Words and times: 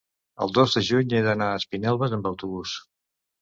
el 0.45 0.53
dos 0.57 0.71
de 0.77 0.81
juny 0.87 1.13
he 1.17 1.21
d'anar 1.27 1.49
a 1.51 1.59
Espinelves 1.61 2.17
amb 2.19 2.31
autobús. 2.31 2.75